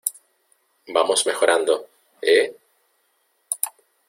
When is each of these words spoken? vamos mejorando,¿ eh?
vamos 0.87 1.27
mejorando,¿ 1.27 1.87
eh? 2.23 2.55